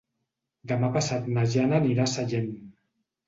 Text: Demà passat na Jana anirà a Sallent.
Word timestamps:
Demà 0.71 0.89
passat 0.95 1.27
na 1.35 1.43
Jana 1.55 1.77
anirà 1.83 2.05
a 2.09 2.13
Sallent. 2.15 2.51